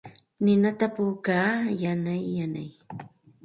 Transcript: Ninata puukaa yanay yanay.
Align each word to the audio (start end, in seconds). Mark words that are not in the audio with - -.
Ninata 0.43 0.85
puukaa 0.95 1.53
yanay 1.83 2.21
yanay. 2.37 2.69